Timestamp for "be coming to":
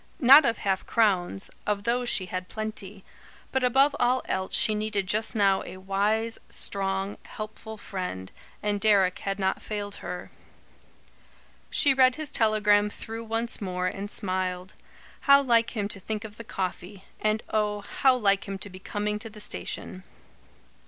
18.71-19.29